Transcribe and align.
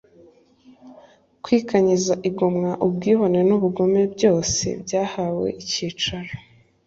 Kwikanyiza 1.43 2.13
igomwa 2.29 2.71
ubwibone 2.85 3.39
nubugome 3.47 4.01
byose 4.15 4.65
byahawe 4.83 5.47
icyicaro 5.63 6.31